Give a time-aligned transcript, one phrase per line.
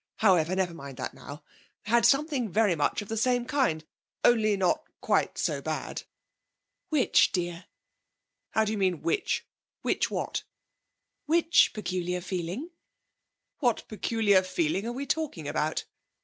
[0.15, 1.43] However, never mind that now)
[1.83, 3.85] had something very much of the same kind,
[4.25, 6.01] only not quite so bad.'
[6.89, 7.65] 'Which, dear?'
[8.49, 9.45] 'How do you mean "Which"?
[9.83, 10.41] Which what?'
[11.27, 12.71] 'Which peculiar feeling?'
[13.59, 15.85] 'What peculiar feeling are we talking about?'